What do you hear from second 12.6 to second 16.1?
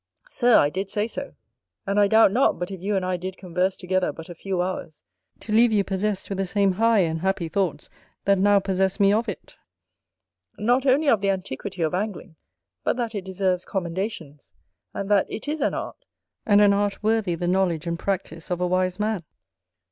but that it deserves commendations; and that it is an art,